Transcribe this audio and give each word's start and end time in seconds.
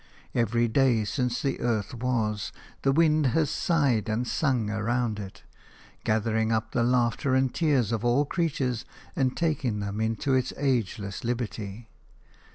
Every 0.33 0.67
day 0.67 1.03
since 1.03 1.43
the 1.43 1.59
earth 1.59 1.93
was, 1.93 2.51
the 2.81 2.91
wind 2.91 3.27
has 3.37 3.51
sighed 3.51 4.09
and 4.09 4.27
sung 4.27 4.67
around 4.71 5.19
it, 5.19 5.43
gathering 6.03 6.51
up 6.51 6.71
the 6.71 6.81
laughter 6.83 7.35
and 7.35 7.53
tears 7.53 7.91
of 7.91 8.03
all 8.03 8.25
creatures 8.25 8.83
and 9.15 9.37
taking 9.37 9.79
them 9.79 10.01
into 10.01 10.33
its 10.33 10.53
ageless 10.57 11.23
liberty. 11.23 11.87